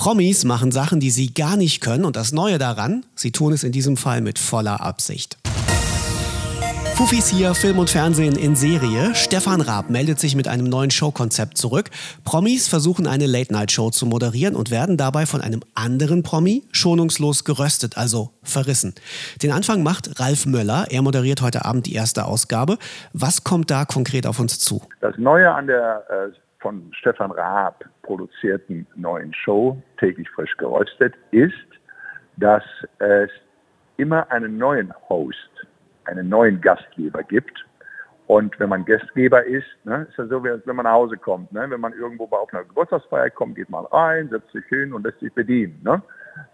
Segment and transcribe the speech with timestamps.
[0.00, 3.64] Promis machen Sachen, die sie gar nicht können und das Neue daran, sie tun es
[3.64, 5.36] in diesem Fall mit voller Absicht.
[6.94, 9.14] Fufis hier, Film und Fernsehen in Serie.
[9.14, 11.90] Stefan Raab meldet sich mit einem neuen Showkonzept zurück.
[12.24, 17.98] Promis versuchen eine Late-Night-Show zu moderieren und werden dabei von einem anderen Promi schonungslos geröstet,
[17.98, 18.94] also verrissen.
[19.42, 20.86] Den Anfang macht Ralf Möller.
[20.88, 22.78] Er moderiert heute Abend die erste Ausgabe.
[23.12, 24.80] Was kommt da konkret auf uns zu?
[25.02, 31.54] Das Neue an der äh, von Stefan Raab produzierten neuen Show, täglich frisch geröstet, ist,
[32.38, 32.64] dass
[32.98, 33.30] es
[33.98, 35.52] immer einen neuen Host,
[36.06, 37.64] einen neuen Gastgeber gibt.
[38.26, 41.52] Und wenn man Gastgeber ist, ne, ist ja so, wie wenn man nach Hause kommt.
[41.52, 41.70] Ne?
[41.70, 45.20] Wenn man irgendwo auf einer Geburtstagsfeier kommt, geht man rein, setzt sich hin und lässt
[45.20, 45.80] sich bedienen.
[45.84, 46.02] Ne?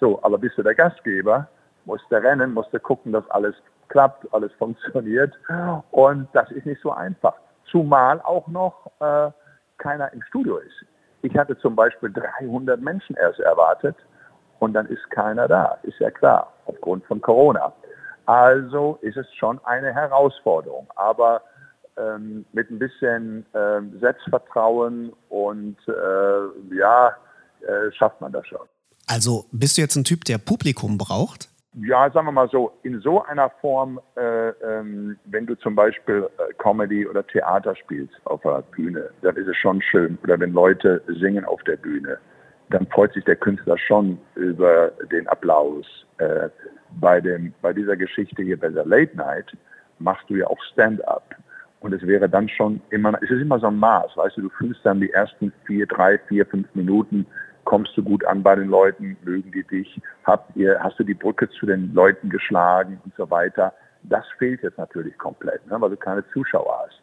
[0.00, 1.48] So, aber bist du der Gastgeber,
[1.84, 3.54] musst du rennen, musst du gucken, dass alles
[3.86, 5.32] klappt, alles funktioniert.
[5.92, 7.34] Und das ist nicht so einfach.
[7.70, 9.30] Zumal auch noch äh,
[9.78, 10.84] keiner im Studio ist.
[11.24, 13.96] Ich hatte zum Beispiel 300 Menschen erst erwartet
[14.58, 17.72] und dann ist keiner da, ist ja klar, aufgrund von Corona.
[18.26, 21.40] Also ist es schon eine Herausforderung, aber
[21.96, 27.16] ähm, mit ein bisschen ähm, Selbstvertrauen und äh, ja,
[27.60, 28.66] äh, schafft man das schon.
[29.06, 31.48] Also bist du jetzt ein Typ, der Publikum braucht?
[31.82, 36.28] Ja, sagen wir mal so, in so einer Form, äh, ähm, wenn du zum Beispiel
[36.38, 40.16] äh, Comedy oder Theater spielst auf der Bühne, dann ist es schon schön.
[40.22, 42.18] Oder wenn Leute singen auf der Bühne,
[42.70, 45.86] dann freut sich der Künstler schon über den Applaus.
[46.18, 46.48] Äh,
[47.00, 49.56] bei, dem, bei dieser Geschichte hier bei der Late Night
[49.98, 51.34] machst du ja auch Stand-up.
[51.80, 54.48] Und es wäre dann schon immer, es ist immer so ein Maß, weißt du, du
[54.50, 57.26] fühlst dann die ersten vier, drei, vier, fünf Minuten
[57.64, 61.14] kommst du gut an bei den Leuten, mögen die dich, habt ihr, hast du die
[61.14, 63.72] Brücke zu den Leuten geschlagen und so weiter.
[64.02, 67.00] Das fehlt jetzt natürlich komplett, ne, weil du keine Zuschauer hast.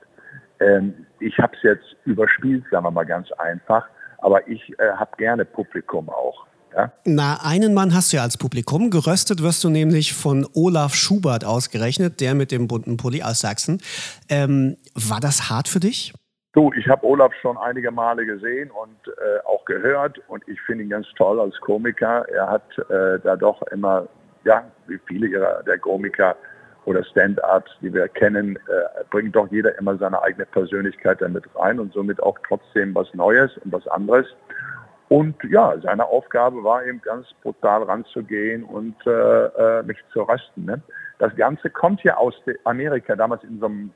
[0.59, 3.85] Ähm, ich habe es jetzt überspielt, sagen wir mal ganz einfach,
[4.19, 6.45] aber ich äh, habe gerne Publikum auch.
[6.75, 6.91] Ja?
[7.05, 8.91] Na, einen Mann hast du ja als Publikum.
[8.91, 13.81] Geröstet wirst du nämlich von Olaf Schubert ausgerechnet, der mit dem bunten Pulli aus Sachsen.
[14.29, 16.13] Ähm, war das hart für dich?
[16.53, 20.83] Du, ich habe Olaf schon einige Male gesehen und äh, auch gehört und ich finde
[20.83, 22.27] ihn ganz toll als Komiker.
[22.27, 24.05] Er hat äh, da doch immer,
[24.43, 26.35] ja, wie viele ihrer der Komiker
[26.83, 31.79] oder Stand-ups, die wir kennen, äh, bringt doch jeder immer seine eigene Persönlichkeit damit rein
[31.79, 34.25] und somit auch trotzdem was Neues und was anderes.
[35.07, 40.65] Und ja, seine Aufgabe war eben ganz brutal ranzugehen und äh, äh mich zu rösten.
[40.65, 40.81] Ne?
[41.17, 42.33] Das Ganze kommt ja aus
[42.65, 43.91] Amerika, damals in so einem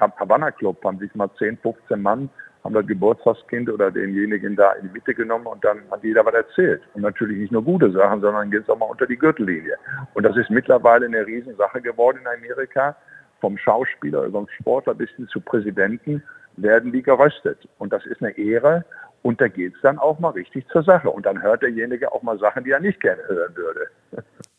[0.00, 2.28] Havanna Club haben sich mal 10, 15 Mann,
[2.64, 6.34] haben das Geburtstagskind oder denjenigen da in die Mitte genommen und dann hat jeder was
[6.34, 6.82] erzählt.
[6.94, 9.76] Und natürlich nicht nur gute Sachen, sondern geht es auch mal unter die Gürtellinie.
[10.14, 12.96] Und das ist mittlerweile eine Riesensache geworden in Amerika.
[13.40, 16.22] Vom Schauspieler über den Sportler bis hin zu Präsidenten
[16.56, 17.68] werden die geröstet.
[17.78, 18.84] Und das ist eine Ehre.
[19.22, 21.08] Und da geht es dann auch mal richtig zur Sache.
[21.08, 23.88] Und dann hört derjenige auch mal Sachen, die er nicht gerne hören würde.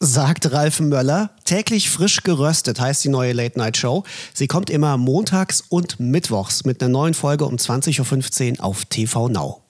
[0.02, 1.32] Sagt Ralf Möller.
[1.44, 4.06] Täglich frisch geröstet heißt die neue Late Night Show.
[4.34, 9.28] Sie kommt immer montags und mittwochs mit einer neuen Folge um 20.15 Uhr auf TV
[9.28, 9.69] Now.